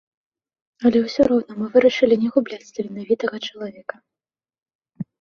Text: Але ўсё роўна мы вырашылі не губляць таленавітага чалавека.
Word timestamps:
Але 0.89 0.99
ўсё 1.03 1.21
роўна 1.33 1.51
мы 1.59 1.69
вырашылі 1.77 2.15
не 2.23 2.29
губляць 2.39 2.73
таленавітага 2.81 3.37
чалавека. 3.47 3.95